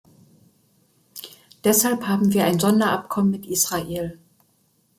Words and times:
Deshalb 1.63 2.07
haben 2.07 2.33
wir 2.33 2.45
ein 2.45 2.57
Sonderabkommen 2.59 3.29
mit 3.29 3.45
Israel. 3.45 4.17